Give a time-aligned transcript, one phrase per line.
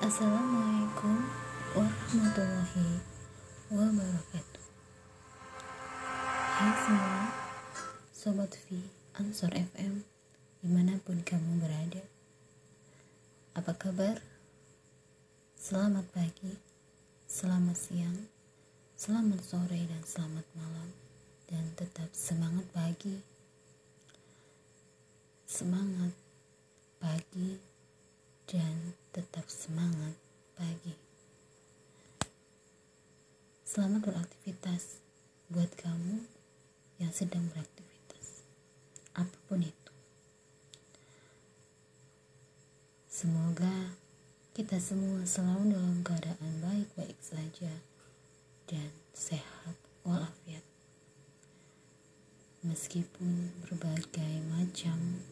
[0.00, 1.28] Assalamualaikum
[1.76, 3.04] warahmatullahi
[3.68, 4.66] wabarakatuh.
[6.56, 7.28] Hai semua
[8.08, 8.80] Sobat V
[9.20, 10.00] Ansor FM
[10.64, 12.00] Di mana pun kamu berada.
[13.52, 14.24] Apa kabar?
[15.60, 16.56] Selamat pagi
[17.28, 18.24] Selamat siang
[18.96, 20.96] Selamat sore dan selamat malam.
[21.44, 23.20] Dan tetap semangat pagi.
[25.44, 26.16] Semangat
[26.96, 27.69] pagi
[28.50, 30.18] dan tetap semangat
[30.58, 30.98] pagi.
[33.62, 34.98] Selamat beraktivitas
[35.46, 36.26] buat kamu
[36.98, 38.42] yang sedang beraktivitas,
[39.14, 39.94] apa pun itu.
[43.06, 43.94] Semoga
[44.50, 47.70] kita semua selalu dalam keadaan baik-baik saja
[48.66, 50.66] dan sehat walafiat.
[52.66, 55.22] Meskipun berbagai macam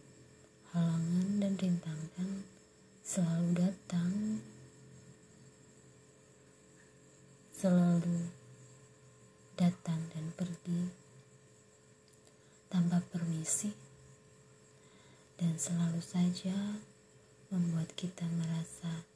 [0.71, 2.47] halangan dan rintangan
[3.09, 4.13] selalu datang,
[7.57, 8.29] selalu
[9.57, 10.93] datang dan pergi
[12.69, 13.73] tanpa permisi,
[15.49, 16.77] dan selalu saja
[17.49, 19.09] membuat kita merasa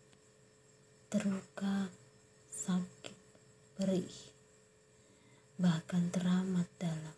[1.13, 1.93] terluka,
[2.49, 3.19] sakit,
[3.77, 4.33] perih,
[5.61, 7.13] bahkan teramat dalam.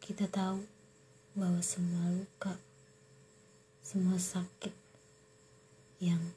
[0.00, 0.64] Kita tahu
[1.36, 2.56] bahwa semua luka
[3.84, 4.72] semua sakit
[6.00, 6.32] yang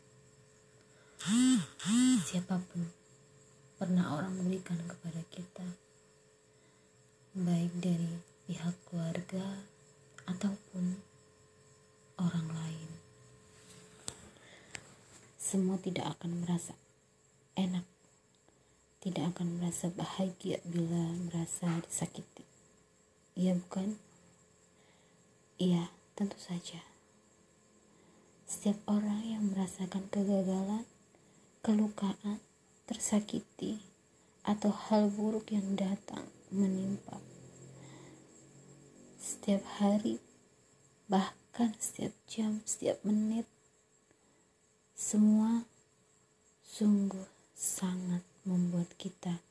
[2.27, 2.83] siapa pun
[3.79, 5.79] pernah orang berikan kepada kita
[7.31, 9.61] baik dari pihak keluarga
[10.25, 10.97] ataupun
[12.17, 12.89] orang lain.
[15.37, 16.73] Semua tidak akan merasa
[17.53, 17.85] enak.
[19.05, 22.41] Tidak akan merasa bahagia bila merasa disakiti.
[23.37, 24.01] Iya bukan?
[25.61, 26.81] Iya tentu saja.
[28.49, 30.89] Setiap orang yang merasakan kegagalan,
[31.61, 32.41] kelukaan,
[32.89, 33.77] tersakiti,
[34.41, 37.28] atau hal buruk yang datang menimpa.
[39.19, 40.23] Setiap hari,
[41.11, 43.43] bahkan setiap jam, setiap menit,
[44.95, 45.67] semua
[46.63, 49.43] sungguh sangat membuat kita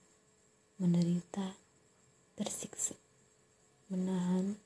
[0.80, 1.52] menderita,
[2.40, 2.96] tersiksa,
[3.92, 4.56] menahan,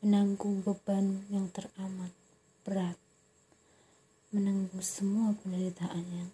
[0.00, 2.10] menanggung beban yang teramat
[2.64, 2.96] berat
[4.34, 6.30] menanggung semua penderitaan yang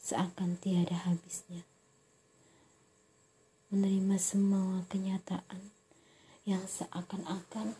[0.00, 1.68] seakan tiada habisnya.
[3.68, 5.79] Menerima semua kenyataan
[6.48, 7.76] yang seakan-akan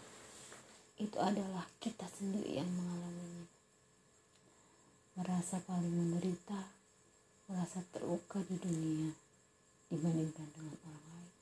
[1.00, 3.48] itu adalah kita sendiri yang mengalaminya.
[5.16, 6.68] Merasa paling menderita,
[7.48, 9.10] merasa terluka di dunia
[9.88, 11.34] dibandingkan dengan orang lain.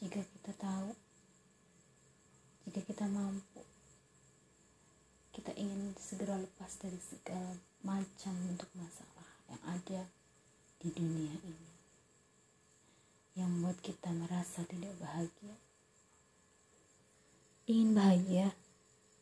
[0.00, 0.96] Jika kita tahu
[2.70, 3.66] jika kita mampu
[5.34, 10.06] kita ingin segera lepas dari segala macam bentuk masalah yang ada
[10.78, 11.79] di dunia ini
[13.40, 15.54] yang membuat kita merasa tidak bahagia.
[17.64, 18.48] Ingin bahagia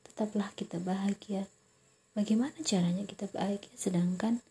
[0.03, 1.47] tetaplah kita bahagia.
[2.19, 3.71] Bagaimana caranya kita bahagia?
[3.79, 4.43] Sedangkan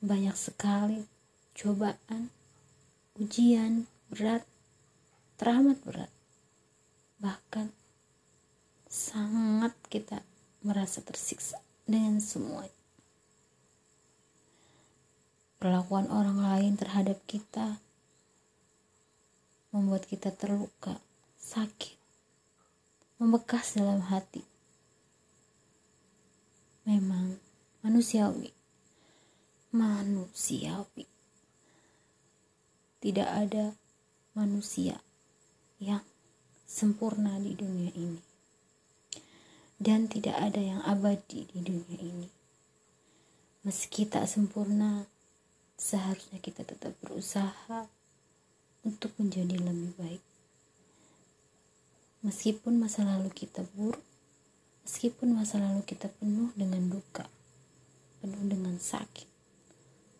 [0.00, 1.04] banyak sekali
[1.52, 2.32] cobaan
[3.20, 4.48] ujian berat
[5.36, 6.08] teramat berat.
[7.20, 7.68] Bahkan
[8.88, 10.24] sangat kita
[10.64, 12.64] merasa tersiksa dengan semua
[15.64, 17.80] perlakuan orang lain terhadap kita
[19.74, 21.02] membuat kita terluka,
[21.34, 21.98] sakit,
[23.18, 24.46] membekas dalam hati.
[26.86, 27.42] Memang
[27.82, 28.54] manusiawi,
[29.74, 31.10] manusiawi.
[33.02, 33.74] Tidak ada
[34.38, 35.02] manusia
[35.82, 36.06] yang
[36.70, 38.22] sempurna di dunia ini
[39.82, 42.28] dan tidak ada yang abadi di dunia ini.
[43.66, 45.04] Meski tak sempurna,
[45.74, 47.90] seharusnya kita tetap berusaha
[48.84, 50.22] untuk menjadi lebih baik.
[52.24, 54.00] Meskipun masa lalu kita buruk,
[54.84, 57.24] meskipun masa lalu kita penuh dengan duka,
[58.24, 59.28] penuh dengan sakit,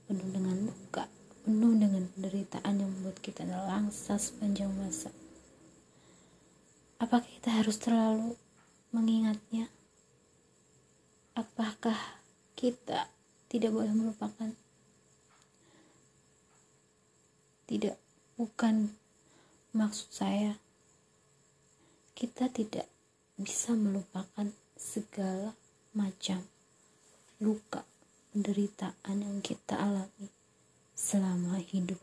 [0.09, 1.09] penuh dengan luka,
[1.45, 5.13] penuh dengan penderitaan yang membuat kita nelangsa sepanjang masa.
[7.01, 8.37] Apakah kita harus terlalu
[8.93, 9.69] mengingatnya?
[11.37, 11.97] Apakah
[12.53, 13.09] kita
[13.49, 14.53] tidak boleh melupakan?
[17.65, 17.97] Tidak,
[18.35, 18.91] bukan
[19.75, 20.59] maksud saya.
[22.15, 22.87] Kita tidak
[23.35, 24.47] bisa melupakan
[24.79, 25.55] segala
[25.95, 26.47] macam
[27.43, 27.83] luka,
[28.31, 30.31] penderitaan yang kita alami
[30.95, 31.99] selama hidup.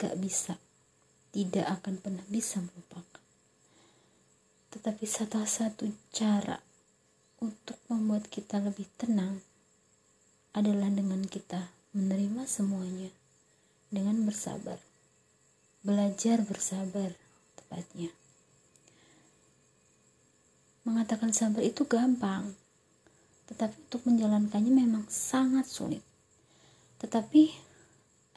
[0.00, 0.56] Gak bisa,
[1.30, 3.22] tidak akan pernah bisa melupakan
[4.72, 6.58] Tetapi salah satu cara
[7.38, 9.44] untuk membuat kita lebih tenang
[10.56, 13.21] adalah dengan kita menerima semuanya
[13.92, 14.80] dengan bersabar.
[15.84, 17.12] Belajar bersabar
[17.54, 18.08] tepatnya.
[20.88, 22.56] Mengatakan sabar itu gampang,
[23.46, 26.02] tetapi untuk menjalankannya memang sangat sulit.
[26.98, 27.52] Tetapi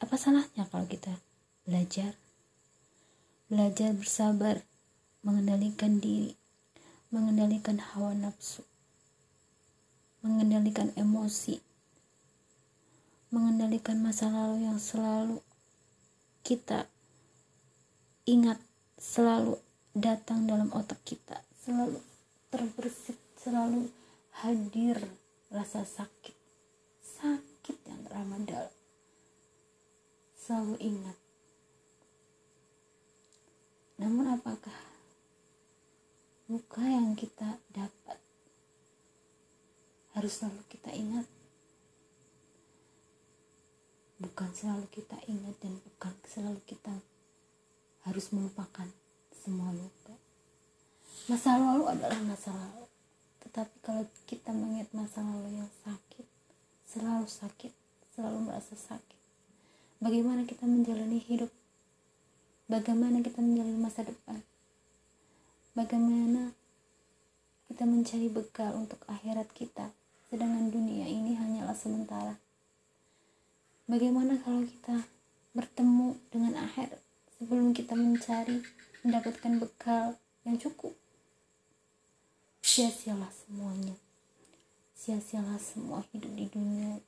[0.04, 1.10] apa salahnya kalau kita
[1.64, 2.12] belajar?
[3.48, 4.60] Belajar bersabar,
[5.24, 6.36] mengendalikan diri,
[7.08, 8.62] mengendalikan hawa nafsu,
[10.20, 11.62] mengendalikan emosi,
[13.30, 15.42] mengendalikan masa lalu yang selalu
[16.46, 16.86] kita
[18.26, 18.58] ingat,
[18.98, 19.58] selalu
[19.94, 21.98] datang dalam otak kita, selalu
[22.50, 23.86] terbersit selalu
[24.42, 24.98] hadir
[25.54, 26.34] rasa sakit
[27.02, 28.74] sakit yang teramat dalam.
[30.34, 31.18] Selalu ingat.
[34.02, 34.78] Namun apakah
[36.46, 38.18] luka yang kita dapat
[40.14, 41.26] harus selalu kita ingat
[44.16, 46.94] bukan selalu kita ingat dan bukan selalu kita
[48.08, 48.88] harus melupakan
[49.32, 50.14] semua luka.
[51.26, 52.86] Masa lalu adalah masa lalu.
[53.44, 56.26] Tetapi kalau kita mengingat masa lalu yang sakit
[56.86, 57.72] selalu sakit
[58.14, 59.20] selalu merasa sakit
[60.00, 61.50] bagaimana kita menjalani hidup?
[62.66, 64.42] Bagaimana kita menjalani masa depan?
[65.74, 66.54] Bagaimana
[67.70, 69.92] kita mencari bekal untuk akhirat kita?
[70.30, 72.38] Sedangkan dunia ini hanyalah sementara
[73.86, 75.06] bagaimana kalau kita
[75.54, 76.98] bertemu dengan akhirat
[77.38, 78.66] sebelum kita mencari
[79.06, 80.90] mendapatkan bekal yang cukup?
[82.66, 83.94] Sia-sialah semuanya.
[84.98, 86.98] Sia-sialah semua hidup di dunia.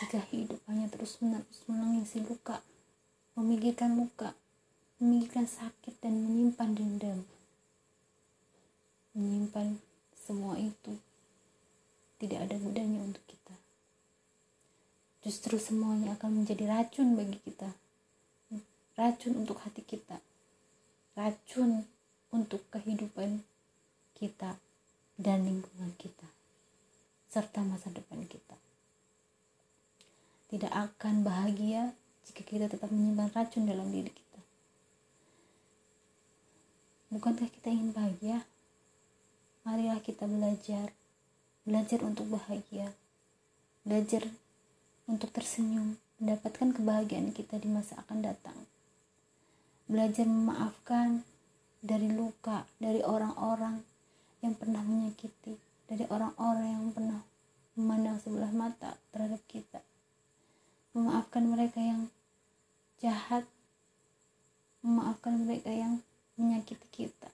[0.00, 2.60] Jika hidup hanya terus menerus menangisi luka
[3.36, 4.32] memikirkan luka
[4.96, 7.20] memikirkan sakit dan menyimpan dendam.
[9.12, 9.76] Menyimpan
[10.16, 10.96] semua itu.
[12.16, 13.65] Tidak ada gunanya untuk kita
[15.26, 17.74] justru semuanya akan menjadi racun bagi kita
[18.94, 20.22] racun untuk hati kita
[21.16, 21.88] racun
[22.28, 23.40] untuk kehidupan
[24.12, 24.60] kita
[25.16, 26.28] dan lingkungan kita,
[27.32, 28.52] serta masa depan kita.
[30.52, 31.96] Tidak akan bahagia
[32.28, 34.40] jika kita tetap menyimpan racun dalam diri kita.
[37.16, 38.44] Bukankah kita ingin bahagia?
[39.64, 40.92] Marilah kita belajar,
[41.64, 42.92] belajar untuk bahagia,
[43.82, 44.28] belajar
[45.06, 48.58] untuk tersenyum, mendapatkan kebahagiaan kita di masa akan datang.
[49.86, 51.22] Belajar memaafkan
[51.78, 53.86] dari luka, dari orang-orang
[54.42, 55.54] yang pernah menyakiti,
[55.86, 57.20] dari orang-orang yang pernah
[57.78, 59.78] memandang sebelah mata terhadap kita.
[60.90, 62.10] Memaafkan mereka yang
[62.98, 63.46] jahat,
[64.82, 66.02] memaafkan mereka yang
[66.34, 67.30] menyakiti kita.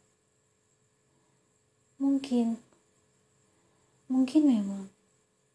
[1.96, 2.60] Mungkin,
[4.12, 4.91] mungkin memang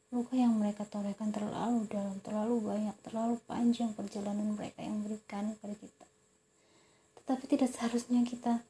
[0.07, 5.75] luka yang mereka torehkan terlalu dalam, terlalu banyak, terlalu panjang perjalanan mereka yang berikan kepada
[5.75, 6.06] kita.
[7.19, 8.63] Tetapi tidak seharusnya kita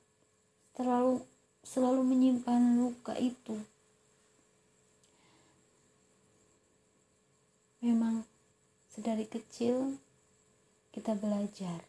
[0.73, 1.21] terlalu
[1.61, 3.53] selalu menyimpan luka itu.
[7.85, 8.25] Memang
[8.89, 10.01] sedari kecil
[10.89, 11.85] kita belajar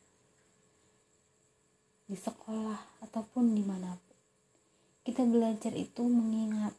[2.05, 4.17] di sekolah ataupun di mana pun.
[5.09, 6.77] Kita belajar itu mengingat,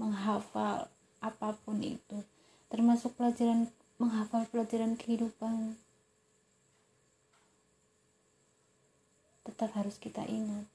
[0.00, 2.22] menghafal apa pun itu,
[2.70, 5.74] termasuk pelajaran menghafal pelajaran kehidupan.
[9.46, 10.68] Tetap harus kita ingat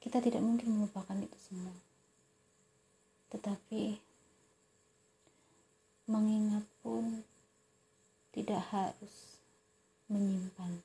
[0.00, 1.76] kita tidak mungkin melupakan itu semua.
[3.30, 4.00] Tetapi
[6.08, 7.22] mengingat pun
[8.32, 9.38] tidak harus
[10.08, 10.82] menyimpan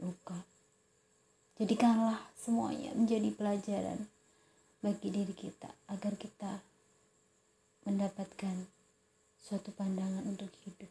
[0.00, 0.40] luka.
[1.60, 4.08] Jadikanlah semuanya menjadi pelajaran
[4.82, 6.58] bagi diri kita agar kita
[7.84, 8.66] mendapatkan
[9.42, 10.90] suatu pandangan untuk hidup,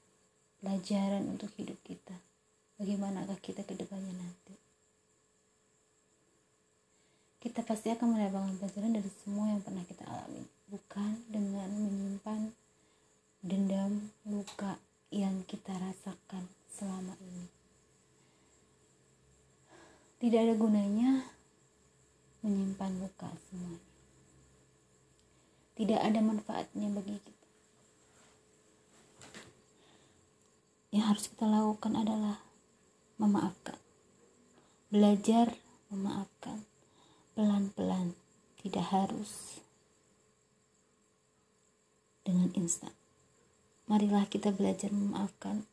[0.60, 2.16] pelajaran untuk hidup kita.
[2.80, 4.62] Bagaimanakah kita ke depannya nanti?
[7.42, 12.54] kita pasti akan mendapatkan pelajaran dari semua yang pernah kita alami bukan dengan menyimpan
[13.42, 14.78] dendam luka
[15.10, 17.50] yang kita rasakan selama ini
[20.22, 21.26] tidak ada gunanya
[22.46, 23.91] menyimpan luka semuanya
[25.82, 27.48] tidak ada manfaatnya bagi kita
[30.94, 32.38] yang harus kita lakukan adalah
[33.18, 33.82] memaafkan
[34.94, 35.58] belajar
[35.92, 36.64] memaafkan
[37.36, 38.16] pelan-pelan,
[38.64, 39.60] tidak harus
[42.24, 42.96] dengan instan.
[43.92, 45.68] Marilah kita belajar memaafkan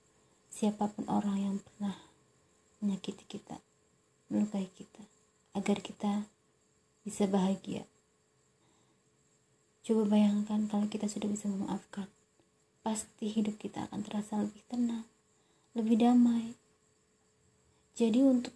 [0.50, 1.94] siapa pun orang yang pernah
[2.82, 3.62] menyakiti kita,
[4.26, 5.02] melukai kita,
[5.54, 6.26] agar kita
[7.06, 7.86] bisa bahagia.
[9.88, 12.12] Coba bayangkan kalau kita sudah bisa memaafkan,
[12.84, 15.08] pasti hidup kita akan terasa lebih tenang,
[15.72, 16.52] lebih damai.
[17.96, 18.52] Jadi untuk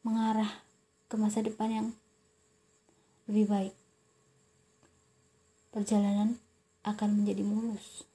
[0.00, 0.64] mengarah
[1.12, 1.88] ke masa depan yang
[3.28, 3.74] lebih baik,
[5.76, 6.40] perjalanan
[6.80, 8.08] akan menjadi mulus.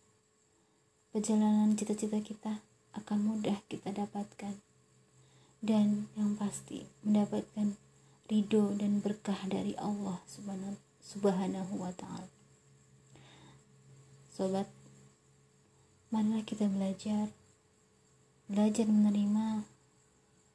[1.14, 2.58] Perjalanan cita-cita kita
[2.98, 4.58] akan mudah kita dapatkan
[5.62, 7.78] dan yang pasti mendapatkan
[8.34, 10.90] ridho dan berkah dari Allah subhanahu
[11.78, 12.30] wa ta'ala.
[14.32, 14.70] Sobat
[16.14, 17.30] marilah kita belajar.
[18.52, 19.64] Belajar menerima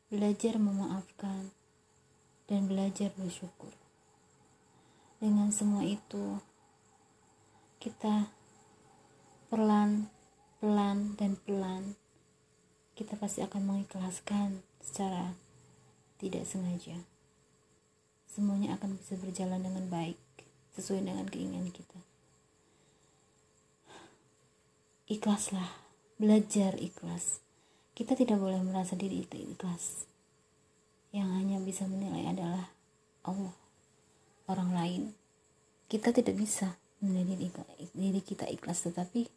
[0.06, 1.50] belajar memaafkan
[2.46, 3.74] dan belajar bersyukur.
[5.18, 6.38] Dengan semua itu
[7.82, 8.30] kita
[9.50, 10.06] pelan
[10.62, 11.98] pelan dan pelan
[12.94, 15.34] kita pasti akan mengikhlaskan secara
[16.22, 17.02] tidak sengaja.
[18.30, 20.25] Semuanya akan bisa berjalan dengan baik
[20.76, 21.98] sesuai dengan keinginan kita.
[25.08, 25.72] Ikhlaslah,
[26.20, 27.40] belajar ikhlas.
[27.96, 30.04] Kita tidak boleh merasa diri itu ikhlas.
[31.16, 32.68] Yang hanya bisa menilai adalah
[33.24, 33.56] Allah,
[34.52, 35.02] orang lain.
[35.88, 37.48] Kita tidak bisa menilai
[37.96, 39.30] diri kita ikhlas, tetapi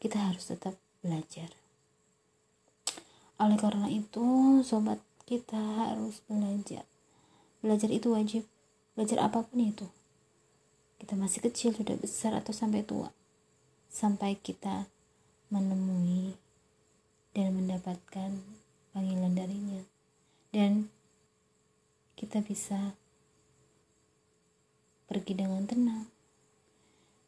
[0.00, 1.52] kita harus tetap belajar.
[3.36, 6.86] Oleh karena itu, sobat kita harus belajar.
[7.60, 8.42] Belajar itu wajib.
[8.96, 9.84] Belajar apa pun itu.
[11.00, 13.08] Kita masih kecil, sudah besar atau sampai tua.
[13.88, 14.86] Sampai kita
[15.48, 16.36] menemui
[17.32, 18.36] dan mendapatkan
[18.92, 19.82] panggilan darinya.
[20.52, 20.92] Dan
[22.14, 22.94] kita bisa
[25.08, 26.04] pergi dengan tenang.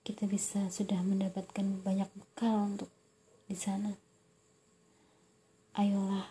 [0.05, 2.91] Kita bisa sudah mendapatkan banyak bekal untuk
[3.49, 3.97] di sana
[5.73, 6.29] ayolah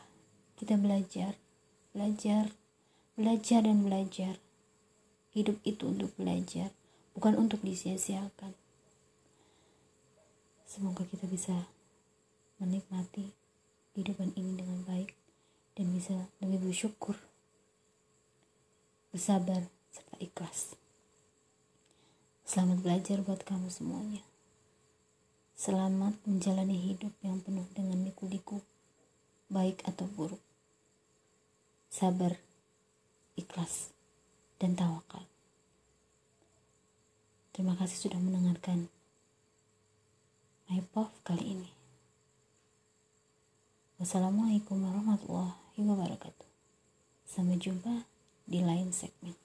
[0.61, 1.33] kita belajar,
[1.97, 2.53] belajar,
[3.17, 4.37] belajar dan belajar.
[5.33, 6.69] Hidup itu untuk belajar,
[7.15, 8.53] bukan untuk disia-siakan.
[10.67, 11.67] Semoga kita bisa
[12.61, 13.35] menikmati
[13.91, 15.11] kehidupan ini dengan baik
[15.75, 17.19] dan bisa lebih bersyukur,
[19.11, 20.75] bersabar, serta ikhlas.
[22.47, 24.23] Selamat belajar buat kamu semuanya.
[25.55, 28.59] Selamat menjalani hidup yang penuh dengan liku-liku
[29.51, 30.41] baik atau buruk.
[31.91, 32.39] Sabar,
[33.35, 33.91] ikhlas,
[34.59, 35.30] dan tawakal.
[37.61, 38.89] Terima kasih sudah mendengarkan
[40.65, 40.81] my
[41.21, 41.69] kali ini.
[44.01, 46.49] Wassalamualaikum warahmatullahi wabarakatuh.
[47.21, 48.09] Sampai jumpa
[48.49, 49.37] di lain segmen.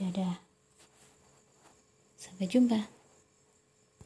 [0.00, 0.40] Dadah.
[2.16, 2.95] Sampai jumpa.